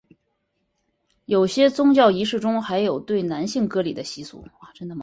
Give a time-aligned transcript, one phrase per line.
[1.25, 4.43] 有些宗教仪式中还有对男性割礼的习俗。